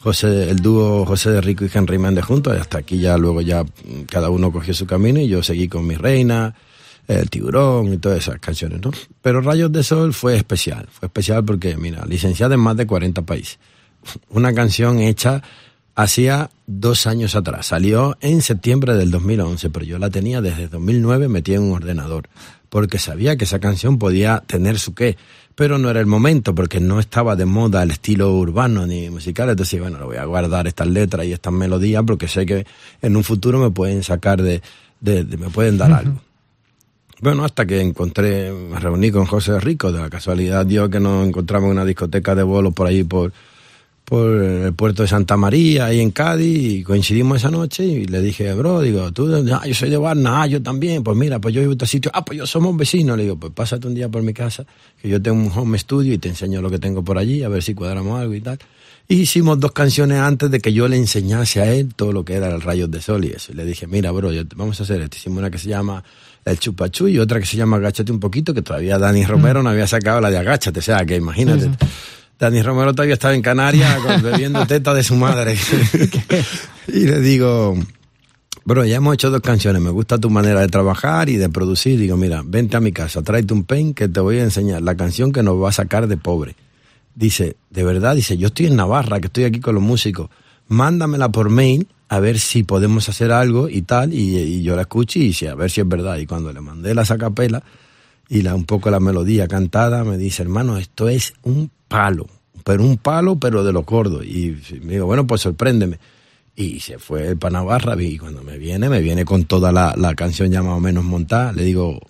[0.00, 3.40] José, el dúo José de Rico y Henry Méndez juntos, y hasta aquí ya luego
[3.40, 6.54] ya mm, cada uno cogió su camino y yo seguí con Mi Reina,
[7.08, 8.90] El Tiburón y todas esas canciones, ¿no?
[9.22, 13.22] Pero Rayos de Sol fue especial, fue especial porque, mira, licenciada en más de 40
[13.22, 13.58] países.
[14.30, 15.42] Una canción hecha
[15.94, 17.66] hacía dos años atrás.
[17.66, 22.28] Salió en septiembre del 2011, pero yo la tenía desde 2009 metida en un ordenador,
[22.68, 25.16] porque sabía que esa canción podía tener su qué,
[25.54, 29.48] pero no era el momento, porque no estaba de moda el estilo urbano ni musical.
[29.50, 32.66] Entonces, bueno, lo voy a guardar estas letras y estas melodías, porque sé que
[33.00, 34.60] en un futuro me pueden sacar de,
[35.00, 36.20] de- de- me pueden dar algo.
[37.20, 41.26] Bueno, hasta que encontré, me reuní con José Rico, de la casualidad dio que nos
[41.26, 43.32] encontramos en una discoteca de bolo por ahí por,
[44.04, 48.20] por el puerto de Santa María, ahí en Cádiz, y coincidimos esa noche y le
[48.20, 51.54] dije, bro, digo, tú, ah, yo soy de Barna, ah, yo también, pues mira, pues
[51.54, 53.94] yo vivo en este sitio, ah, pues yo somos vecinos, le digo, pues pásate un
[53.94, 54.66] día por mi casa,
[55.00, 57.48] que yo tengo un home studio y te enseño lo que tengo por allí, a
[57.48, 58.58] ver si cuadramos algo y tal.
[59.08, 62.34] Y hicimos dos canciones antes de que yo le enseñase a él todo lo que
[62.34, 63.52] era el Rayos de Sol y eso.
[63.52, 65.18] Y le dije, mira, bro, yo te- vamos a hacer esto.
[65.18, 66.02] Hicimos una que se llama
[66.46, 69.68] El Chupachú y otra que se llama Agáchate un poquito, que todavía Dani Romero no
[69.68, 70.78] había sacado la de Agáchate.
[70.78, 71.68] O sea, que imagínate.
[72.38, 75.56] Dani Romero todavía estaba en Canarias bebiendo teta de su madre.
[76.88, 77.76] y le digo,
[78.64, 81.98] bro, ya hemos hecho dos canciones, me gusta tu manera de trabajar y de producir.
[81.98, 84.96] Digo, mira, vente a mi casa, tráete un pen que te voy a enseñar la
[84.96, 86.56] canción que nos va a sacar de pobre.
[87.14, 90.30] Dice, de verdad, dice, yo estoy en Navarra, que estoy aquí con los músicos,
[90.66, 94.82] mándamela por mail a ver si podemos hacer algo y tal, y, y yo la
[94.82, 96.16] escucho y a ver si es verdad.
[96.18, 97.62] Y cuando le mandé la sacapela
[98.34, 102.26] y la, un poco la melodía cantada, me dice, hermano, esto es un palo,
[102.64, 104.24] pero un palo, pero de lo gordo.
[104.24, 106.00] Y me digo, bueno, pues sorpréndeme.
[106.56, 109.94] Y se fue el para Navarra y cuando me viene, me viene con toda la,
[109.96, 111.52] la canción ya más o menos montada.
[111.52, 112.00] Le digo,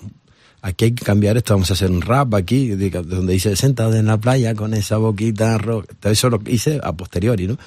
[0.62, 4.06] aquí hay que cambiar esto, vamos a hacer un rap aquí, donde dice sentado en
[4.06, 5.58] la playa con esa boquita.
[5.58, 7.58] Todo Eso lo hice a posteriori, ¿no?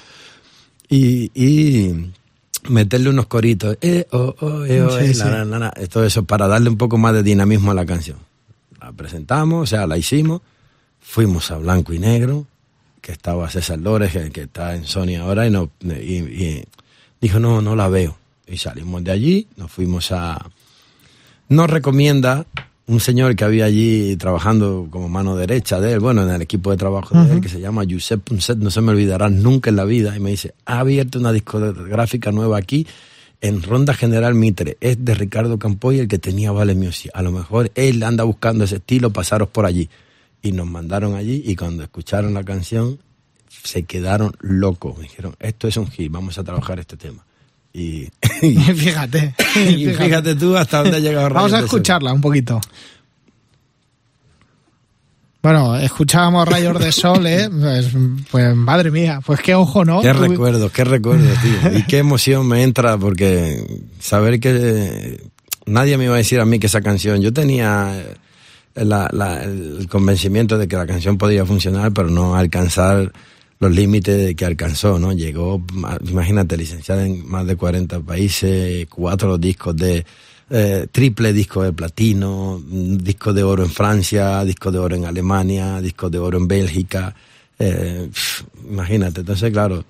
[0.88, 2.10] Y, y
[2.68, 5.20] meterle unos coritos, eh, oh, oh, eh, oh, eh, sí.
[5.20, 7.86] la, la, la, la, todo eso para darle un poco más de dinamismo a la
[7.86, 8.18] canción.
[8.98, 10.42] Presentamos, o sea, la hicimos,
[11.00, 12.46] fuimos a blanco y negro,
[13.00, 16.64] que estaba César Lores, que, que está en Sony ahora, y, no, y, y
[17.20, 18.18] dijo, no, no la veo.
[18.48, 20.50] Y salimos de allí, nos fuimos a,
[21.48, 22.44] nos recomienda
[22.88, 26.72] un señor que había allí trabajando como mano derecha de él, bueno, en el equipo
[26.72, 29.76] de trabajo de él, que se llama Josep Punset, no se me olvidará nunca en
[29.76, 32.86] la vida, y me dice, ha abierto una discográfica nueva aquí
[33.40, 37.32] en Ronda General Mitre, es de Ricardo Campoy el que tenía Vale Music, a lo
[37.32, 39.88] mejor él anda buscando ese estilo, pasaros por allí.
[40.40, 42.98] Y nos mandaron allí y cuando escucharon la canción
[43.64, 47.24] se quedaron locos, me dijeron, esto es un hit, vamos a trabajar este tema.
[47.72, 48.08] Y,
[48.42, 49.34] y fíjate.
[49.56, 52.60] y fíjate tú hasta dónde ha llegado Vamos a escucharla un poquito.
[55.42, 57.48] Bueno, escuchábamos Rayos de Sol, ¿eh?
[57.60, 57.86] Pues,
[58.30, 60.00] pues, madre mía, pues qué ojo, ¿no?
[60.00, 61.78] Qué recuerdos, qué recuerdos, tío.
[61.78, 63.64] Y qué emoción me entra porque
[64.00, 65.20] saber que
[65.66, 68.04] nadie me iba a decir a mí que esa canción, yo tenía
[68.74, 73.12] la- la- el convencimiento de que la canción podía funcionar, pero no alcanzar
[73.60, 75.12] los límites que alcanzó, ¿no?
[75.12, 80.04] Llegó, ma- imagínate, licenciada en más de 40 países, cuatro discos de,
[80.50, 85.80] eh, triple disco de platino, disco de oro en Francia, disco de oro en Alemania,
[85.80, 87.14] disco de oro en Bélgica,
[87.58, 88.08] eh,
[88.68, 89.84] imagínate, entonces claro,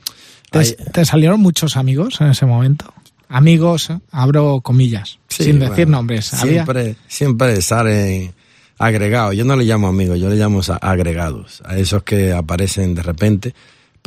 [0.50, 2.92] ¿Te, hay- te salieron muchos amigos en ese momento?
[3.28, 6.32] Amigos, abro comillas, Sí, sin bueno, decir nombres.
[6.32, 6.64] ¿Había?
[6.64, 8.32] Siempre, siempre salen
[8.78, 9.36] agregados.
[9.36, 11.60] Yo no le llamo amigos, yo le llamo a- agregados.
[11.66, 13.54] A esos que aparecen de repente.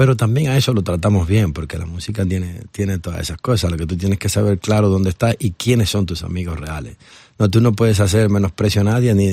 [0.01, 3.69] Pero también a eso lo tratamos bien, porque la música tiene, tiene todas esas cosas.
[3.69, 6.95] Lo que tú tienes que saber claro dónde estás y quiénes son tus amigos reales.
[7.37, 9.27] No, tú no puedes hacer menosprecio a nadie ni,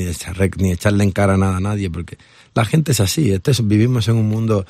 [0.59, 2.19] ni echarle en cara nada a nadie, porque
[2.55, 3.33] la gente es así.
[3.33, 4.67] Este es- vivimos en un mundo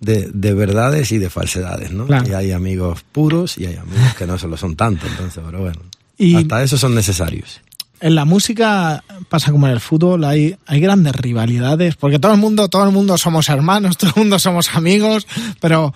[0.00, 2.06] de, de verdades y de falsedades, ¿no?
[2.06, 2.26] Claro.
[2.26, 5.06] Y hay amigos puros y hay amigos que no se lo son tanto.
[5.06, 5.80] Entonces, pero bueno.
[6.16, 7.60] Y- Hasta eso son necesarios.
[8.02, 12.38] En la música pasa como en el fútbol, hay, hay grandes rivalidades, porque todo el
[12.40, 15.26] mundo, todo el mundo somos hermanos, todo el mundo somos amigos,
[15.60, 15.94] pero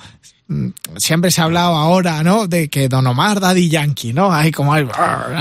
[0.48, 2.46] mm, siempre se ha hablado ahora, ¿no?
[2.46, 4.32] De que Don Omar, Daddy Yankee, ¿no?
[4.32, 4.84] Hay como hay,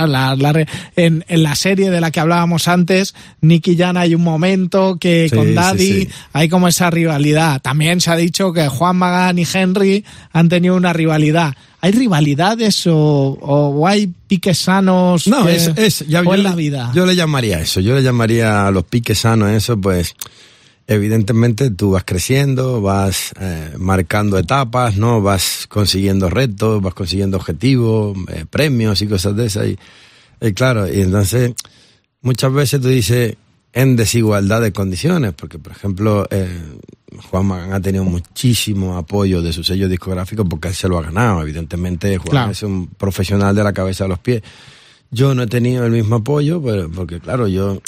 [0.08, 4.24] la- la en, en la serie de la que hablábamos antes, Nicky Jan hay un
[4.24, 6.10] momento que Sí, con sí, Daddy sí.
[6.34, 7.62] hay como esa rivalidad.
[7.62, 11.54] También se ha dicho que Juan Magán y Henry han tenido una rivalidad.
[11.86, 12.96] ¿Hay rivalidades o,
[13.40, 16.92] o hay piques sanos No, que- es, es ya- o yo, en la vida?
[16.96, 20.16] Yo le llamaría eso, yo le llamaría a los piques sanos eso, pues
[20.88, 25.22] evidentemente tú vas creciendo, vas eh, marcando etapas, ¿no?
[25.22, 29.68] Vas consiguiendo retos, vas consiguiendo objetivos, eh, premios y cosas de esas.
[29.68, 29.78] Y,
[30.42, 31.54] y claro, y entonces
[32.22, 33.36] muchas veces tú dices
[33.74, 36.50] en desigualdad de condiciones, porque por ejemplo eh,
[37.30, 41.04] Juan Magán ha tenido muchísimo apoyo de su sello discográfico porque él se lo ha
[41.04, 41.42] ganado.
[41.42, 42.52] Evidentemente Juan Claro.
[42.52, 44.42] es un profesional de la cabeza a los pies.
[45.12, 47.82] Yo no he tenido el mismo apoyo, pero- porque claro, yo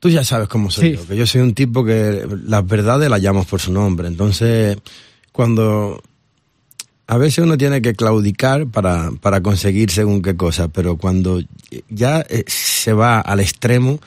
[0.00, 0.96] Tú ya sabes cómo soy Sí.
[0.96, 4.08] yo, que yo soy un tipo que las verdades las llamo por su nombre.
[4.08, 4.76] Entonces,
[5.30, 6.02] cuando
[7.06, 11.40] a veces uno tiene que claudicar para, para conseguir según qué cosa, pero cuando
[11.88, 14.00] ya eh, se va al extremo,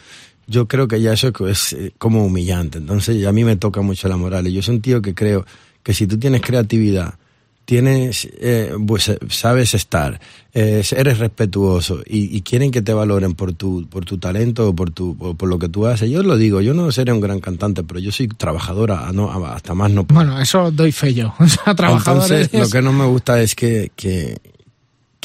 [0.47, 2.77] yo creo que ya eso es eh, como humillante.
[2.77, 4.47] Entonces, a mí me toca mucho la moral.
[4.47, 5.45] Y yo soy un tío que creo
[5.83, 7.15] que si tú tienes creatividad,
[7.65, 10.19] tienes, eh, pues eh, sabes estar,
[10.53, 14.75] eh, eres respetuoso y, y quieren que te valoren por tu, por tu talento o
[14.75, 16.09] por tu, por, por lo que tú haces.
[16.11, 19.31] Yo lo digo, yo no seré un gran cantante, pero yo soy trabajadora, a no,
[19.31, 20.19] a- hasta más no puedo.
[20.23, 21.33] Bueno, eso doy fe yo.
[21.39, 22.45] O sea, trabajadores.
[22.51, 24.37] Entonces, lo que no me gusta es que, que,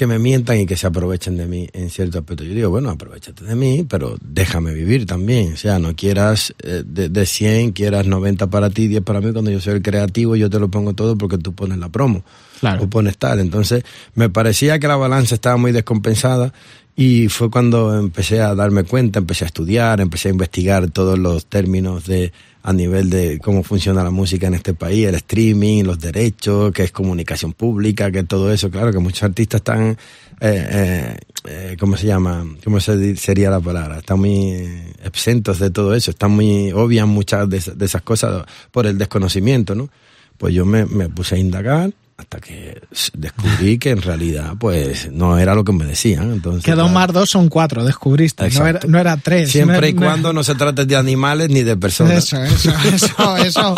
[0.01, 2.43] que me mientan y que se aprovechen de mí en cierto aspecto.
[2.43, 5.53] Yo digo, bueno, aprovechate de mí, pero déjame vivir también.
[5.53, 9.31] O sea, no quieras eh, de, de 100, quieras 90 para ti, 10 para mí.
[9.31, 12.25] Cuando yo soy el creativo, yo te lo pongo todo porque tú pones la promo.
[12.61, 12.85] Claro.
[12.85, 13.41] O pones tal.
[13.41, 13.85] Entonces,
[14.15, 16.55] me parecía que la balanza estaba muy descompensada
[17.03, 21.47] y fue cuando empecé a darme cuenta, empecé a estudiar, empecé a investigar todos los
[21.47, 22.31] términos de
[22.63, 26.83] a nivel de cómo funciona la música en este país, el streaming, los derechos, qué
[26.83, 29.97] es comunicación pública, que todo eso, claro que muchos artistas están, eh,
[30.43, 32.45] eh, eh, ¿cómo se llama?
[32.63, 34.01] ¿Cómo se sería la palabra?
[34.01, 34.69] Están muy
[35.03, 39.89] exentos de todo eso, están muy, obvian muchas de, esas- cosas por el desconocimiento, ¿no?
[40.37, 42.81] Pues yo me puse a indagar hasta que
[43.15, 46.33] descubrí que en realidad pues no era lo que me decían.
[46.33, 48.49] Entonces, Que dos claro, más dos son cuatro, descubriste.
[48.51, 49.51] No era, no era tres.
[49.51, 52.25] Siempre No- y cuando no se trate de animales ni de personas.
[52.25, 53.75] Eso, eso, eso, eso.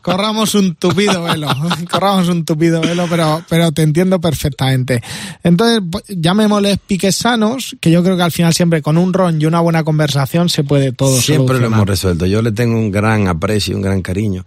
[0.00, 1.48] Corramos un tupido velo,
[1.90, 5.02] corramos un tupido velo, pero, pero te entiendo perfectamente.
[5.42, 9.40] Entonces, pues, llamémosles piques sanos, que yo creo que al final siempre con un ron
[9.40, 12.26] y una buena conversación se puede todo Siempre lo hemos resuelto.
[12.26, 14.44] Yo le tengo un gran aprecio, un gran cariño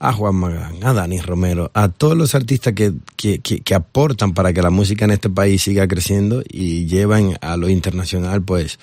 [0.00, 4.32] a Juan Magán, a Dani Romero, a todos los artistas que, que, que, que aportan
[4.32, 8.78] para que la música en este país siga creciendo y llevan a lo internacional, pues,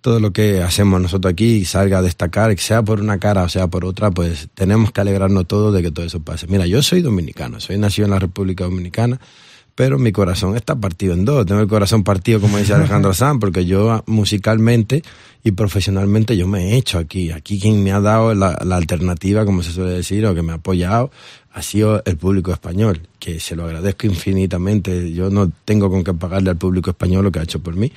[0.00, 3.66] todo lo que hacemos nosotros aquí salga a destacar, sea por una cara o sea
[3.68, 6.46] por otra, pues tenemos que alegrarnos todos de que todo eso pase.
[6.46, 9.20] Mira, yo soy dominicano, soy nacido en la República Dominicana,
[9.74, 11.46] pero mi corazón está partido en dos.
[11.46, 15.02] Tengo el corazón partido, como dice Alejandro Sanz, porque yo ah, musicalmente
[15.42, 17.30] y profesionalmente yo me he hecho aquí.
[17.30, 20.52] Aquí quien me ha dado la, la alternativa, como se suele decir, o que me
[20.52, 21.10] ha apoyado,
[21.52, 25.12] ha sido el público español, que se lo agradezco infinitamente.
[25.12, 27.92] Yo no tengo con qué pagarle al público español lo que ha hecho por mí.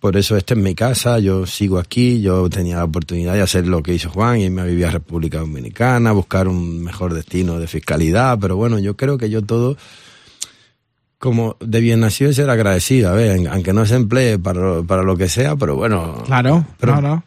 [0.00, 3.66] Por eso esta es mi casa, yo sigo aquí, yo tenía la oportunidad de hacer
[3.66, 7.66] lo que hizo Juan, irme a vivir a República Dominicana, buscar un mejor destino de
[7.66, 9.76] fiscalidad, pero bueno, yo creo que yo todo
[11.18, 15.16] como de bien nacido ser agradecido, a ver, aunque no se emplee para, para lo
[15.16, 17.24] que sea, pero bueno, Claro, Pero- no.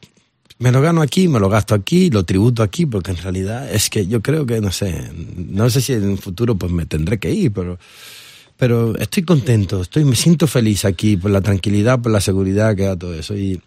[0.60, 3.90] me lo gano aquí, me lo gasto aquí, lo tributo aquí, porque en realidad es
[3.90, 7.18] que yo creo que, no sé, no sé si en un futuro pues me tendré
[7.18, 7.80] que ir, pero,
[8.58, 12.84] pero estoy contento, estoy, me siento feliz aquí por la tranquilidad, por la seguridad que
[12.84, 13.36] da todo eso.
[13.36, 13.60] Y,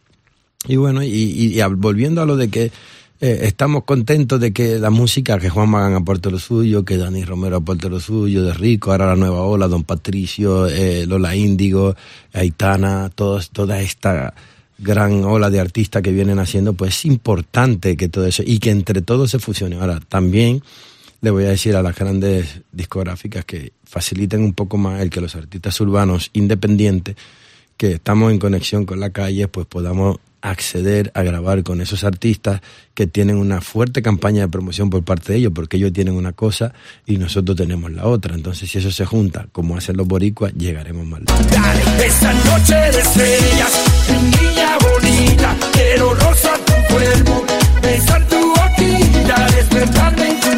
[0.68, 2.70] y bueno, y, y- y al- volviendo a lo de que
[3.22, 7.24] eh, estamos contentos de que la música, que Juan Magán aporte lo suyo, que Dani
[7.24, 11.94] Romero aporte lo suyo, de Rico, ahora la nueva ola, Don Patricio, eh, Lola Índigo,
[12.32, 14.34] Aitana, todos, toda esta
[14.76, 18.70] gran ola de artistas que vienen haciendo, pues es importante que todo eso y que
[18.70, 19.76] entre todos se fusione.
[19.76, 20.60] Ahora, también
[21.20, 25.20] le voy a decir a las grandes discográficas que faciliten un poco más el que
[25.20, 27.14] los artistas urbanos independientes
[27.76, 32.60] que estamos en conexión con la calle, pues podamos acceder a grabar con esos artistas
[32.94, 36.32] que tienen una fuerte campaña de promoción por parte de ellos, porque ellos tienen una
[36.32, 36.74] cosa
[37.06, 38.34] y nosotros tenemos la otra.
[38.34, 41.46] Entonces, si eso se junta, como hacen los boricuas, llegaremos más lejos.
[42.44, 43.84] Noche de estrellas,
[44.40, 46.14] niña bonita, quiero
[47.82, 50.51] besar tu boquita, despertarme en tu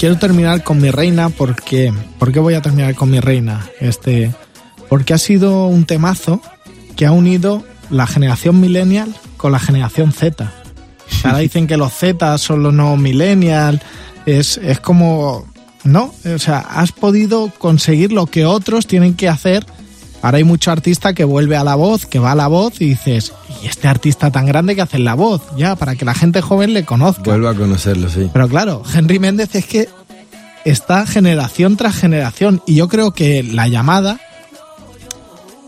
[0.00, 3.68] quiero terminar con mi reina porque ¿por qué voy a terminar con mi reina?
[3.80, 4.34] Este
[4.88, 6.40] porque ha sido un temazo
[6.96, 10.50] que ha unido la generación millennial con la generación Z.
[11.22, 13.82] Ahora dicen que los Z son los no millennial,
[14.24, 15.44] es, es como
[15.84, 19.66] no, o sea, has podido conseguir lo que otros tienen que hacer.
[20.22, 22.90] Ahora hay mucho artista que vuelve a la voz, que va a la voz y
[22.90, 25.42] dices, ¿y este artista tan grande que hace la voz?
[25.56, 27.22] Ya, para que la gente joven le conozca.
[27.24, 28.28] Vuelvo a conocerlo, sí.
[28.32, 29.88] Pero claro, Henry Méndez es que
[30.64, 34.20] está generación tras generación y yo creo que la llamada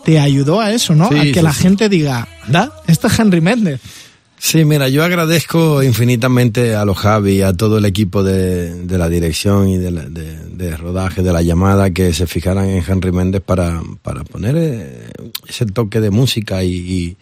[0.04, 1.08] te ayudó a eso, ¿no?
[1.08, 1.62] Sí, a que sí, la sí.
[1.62, 3.80] gente diga, da, este es Henry Méndez.
[4.44, 9.08] Sí, mira, yo agradezco infinitamente a los Javi, a todo el equipo de, de la
[9.08, 13.40] dirección y de, la- de, rodaje de la llamada que se fijaran en Henry Méndez
[13.40, 15.10] para, para poner eh,
[15.48, 17.16] ese toque de música y, y,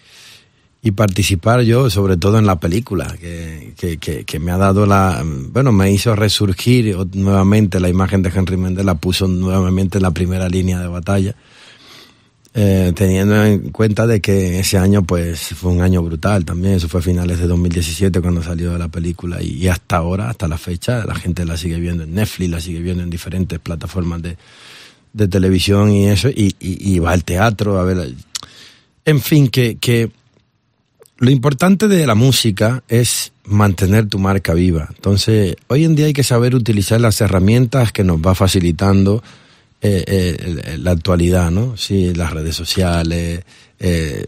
[0.83, 4.87] y participar yo, sobre todo en la película, que, que, que, que me ha dado
[4.87, 10.05] la, bueno, me hizo resurgir nuevamente la imagen de Henry Méndez, la puso nuevamente en
[10.05, 11.35] la primera línea de batalla.
[12.53, 16.88] Eh, teniendo en cuenta de que ese año pues fue un año brutal también, eso
[16.88, 21.07] fue a finales de 2017 cuando salió la película y, hasta ahora, hasta la fecha,
[21.07, 24.36] la gente la sigue viendo en Netflix, la sigue viendo en diferentes plataformas de,
[25.12, 28.14] de televisión y eso, y, y, y va al teatro a ver.
[29.05, 30.11] En fin, que, que
[31.18, 34.88] lo importante de la música es mantener tu marca viva.
[34.94, 39.22] Entonces, hoy en día hay que saber utilizar las herramientas que nos va facilitando
[39.83, 41.76] eh, eh, la actualidad, ¿no?
[41.76, 43.45] Sí, las redes sociales,
[43.78, 44.26] eh,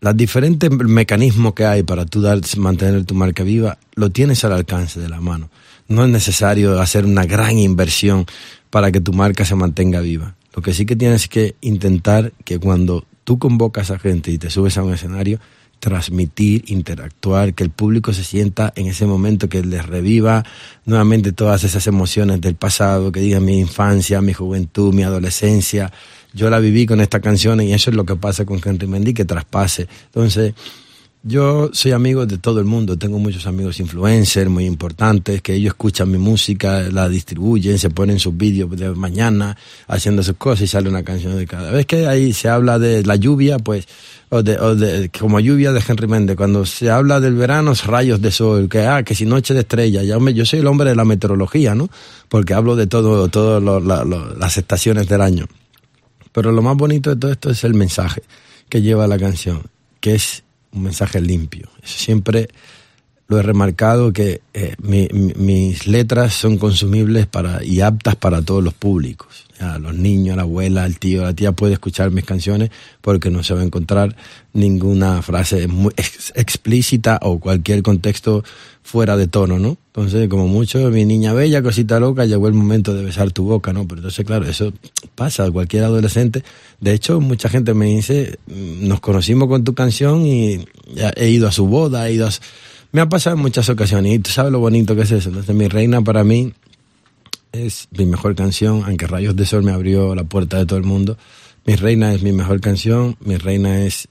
[0.00, 2.24] los diferentes mecanismos que hay para tú
[2.56, 5.50] mantener tu marca viva, lo tienes al alcance de la mano.
[5.88, 8.26] No es necesario hacer una gran inversión
[8.70, 10.34] para que tu marca se mantenga viva.
[10.54, 14.50] Lo que sí que tienes que intentar que cuando tú convocas a gente y te
[14.50, 15.40] subes a un escenario,
[15.82, 20.44] transmitir, interactuar, que el público se sienta en ese momento, que les reviva
[20.84, 25.92] nuevamente todas esas emociones del pasado, que digan mi infancia, mi juventud, mi adolescencia.
[26.34, 29.12] Yo la viví con esta canción y eso es lo que pasa con Henry Mendy,
[29.12, 29.88] que traspase.
[30.04, 30.54] Entonces,
[31.24, 35.72] yo soy amigo de todo el mundo, tengo muchos amigos influencers muy importantes, que ellos
[35.72, 39.56] escuchan mi música, la distribuyen, se ponen sus vídeos de mañana
[39.86, 43.04] haciendo sus cosas y sale una canción de cada vez que ahí se habla de
[43.04, 43.86] la lluvia, pues,
[44.30, 48.20] o de, o de como lluvia de Henry Méndez, cuando se habla del verano, rayos
[48.20, 50.96] de sol, que ah, que si noche de estrella, ya yo soy el hombre de
[50.96, 51.88] la meteorología, ¿no?
[52.28, 55.46] Porque hablo de todo, todas las estaciones del año.
[56.32, 58.22] Pero lo más bonito de todo esto es el mensaje
[58.68, 59.62] que lleva la canción,
[60.00, 60.42] que es
[60.72, 61.68] un mensaje limpio.
[61.82, 62.48] Siempre
[63.28, 68.62] lo he remarcado que eh, mi- mis letras son consumibles para y aptas para todos
[68.62, 69.46] los públicos.
[69.80, 73.54] Los niños, la abuela, el tío, la tía puede escuchar mis canciones porque no se
[73.54, 74.16] va a encontrar
[74.52, 78.42] ninguna frase muy ex- explícita o cualquier contexto
[78.82, 79.76] fuera de tono, ¿no?
[79.94, 83.72] Entonces, como mucho, mi niña bella, cosita loca, llegó el momento de besar tu boca,
[83.72, 83.86] ¿no?
[83.86, 84.72] Pero entonces, claro, eso
[85.14, 86.42] pasa a cualquier adolescente.
[86.80, 90.64] De hecho, mucha gente me dice, "Mm, nos conocimos con tu canción y
[91.16, 92.30] he ido a su boda, he ido a...
[92.30, 92.40] su-".
[92.90, 95.28] Me ha pasado en muchas ocasiones y tú sabes lo bonito que es eso.
[95.28, 96.52] Entonces, mi reina para mí
[97.52, 100.84] es mi mejor canción, aunque Rayos de Sol me abrió la puerta de todo el
[100.84, 101.16] mundo.
[101.64, 104.08] Mi reina es mi mejor canción, mi reina es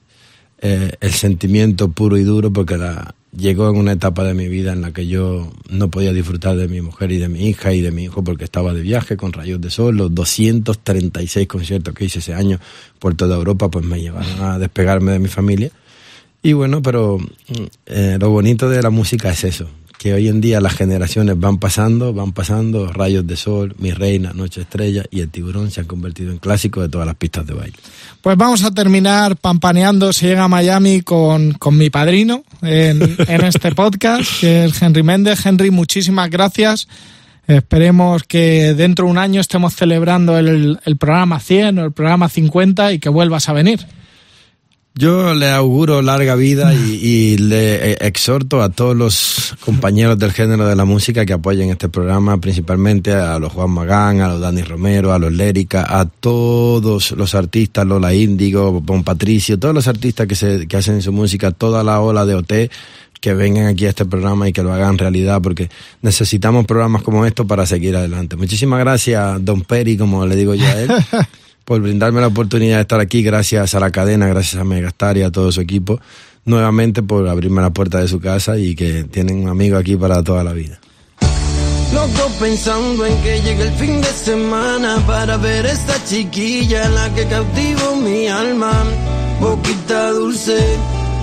[0.60, 4.72] eh, el sentimiento puro y duro porque la, llegó en una etapa de mi vida
[4.72, 7.80] en la que yo no podía disfrutar de mi mujer y de mi hija y
[7.80, 9.96] de mi hijo porque estaba de viaje con Rayos de Sol.
[9.96, 12.58] Los 236 conciertos que hice ese año
[12.98, 15.70] por toda Europa pues me llevaron a despegarme de mi familia.
[16.44, 17.18] Y bueno, pero
[17.86, 19.68] eh, lo bonito de la música es eso,
[20.02, 24.32] que hoy en día las generaciones van pasando, van pasando, Rayos de Sol, Mi Reina,
[24.34, 27.54] Noche Estrella y El Tiburón se han convertido en clásicos de todas las pistas de
[27.54, 27.76] baile.
[28.20, 33.44] Pues vamos a terminar pampaneando, se llega a Miami con, con mi padrino en, en
[33.44, 35.46] este podcast, que es Henry Méndez.
[35.46, 36.88] Henry, muchísimas gracias.
[37.46, 42.28] Esperemos que dentro de un año estemos celebrando el, el programa 100 o el programa
[42.28, 43.86] 50 y que vuelvas a venir.
[44.94, 50.32] Yo le auguro larga vida y, y le eh, exhorto a todos los compañeros del
[50.32, 54.40] género de la música que apoyen este programa, principalmente a los Juan Magán, a los
[54.40, 59.88] Dani Romero, a los Lérica, a todos los artistas, Lola Índigo, Bon Patricio, todos los
[59.88, 62.52] artistas que, se, que hacen su música, toda la ola de OT,
[63.18, 65.70] que vengan aquí a este programa y que lo hagan realidad, porque
[66.02, 68.36] necesitamos programas como estos para seguir adelante.
[68.36, 70.90] Muchísimas gracias, Don Peri, como le digo yo a él.
[71.64, 75.22] por brindarme la oportunidad de estar aquí, gracias a la cadena, gracias a Megastar y
[75.22, 76.00] a todo su equipo,
[76.44, 80.22] nuevamente por abrirme la puerta de su casa y que tienen un amigo aquí para
[80.22, 80.78] toda la vida.
[81.92, 87.26] Loco pensando en que llegue el fin de semana para ver esta chiquilla la que
[87.26, 88.72] cautivo mi alma.
[89.40, 90.58] Boquita dulce,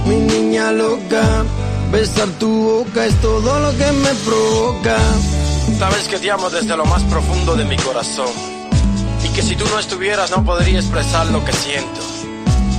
[0.06, 1.44] mi niña loca,
[1.92, 4.98] besar tu boca es todo lo que me provoca.
[5.80, 8.59] Sabes que te amo desde lo más profundo de mi corazón
[9.36, 12.02] que si tú no estuvieras no podría expresar lo que siento.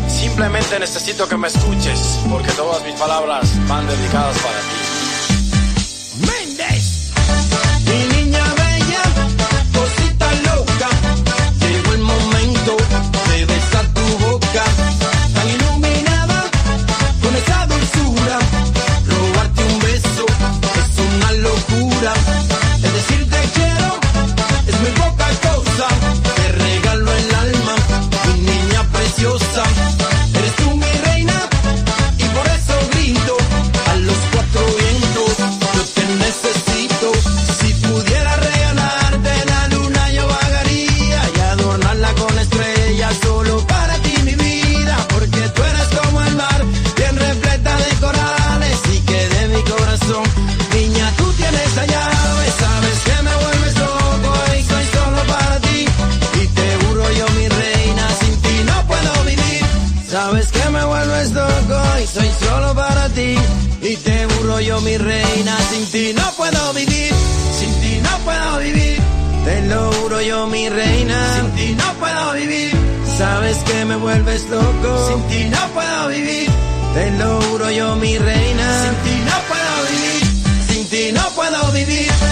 [0.08, 4.89] Simplemente necesito que me escuches porque todas mis palabras van dedicadas para ti.
[77.72, 78.82] yo mi reina.
[78.82, 80.22] Sin ti no puedo vivir,
[80.68, 82.29] sin ti no puedo vivir.